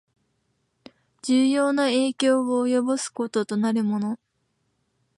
[1.21, 4.19] 重要な影響を及ぼすこととなるもの